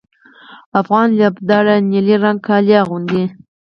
افغان 0.79 1.07
لوبډله 1.19 1.75
نیلي 1.91 2.15
رنګه 2.23 2.43
کالي 2.47 2.73
اغوندي. 2.83 3.23